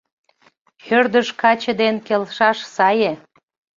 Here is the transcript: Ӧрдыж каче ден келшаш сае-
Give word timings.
Ӧрдыж 0.97 1.27
каче 1.41 1.73
ден 1.81 1.95
келшаш 2.07 2.59
сае- 2.75 3.11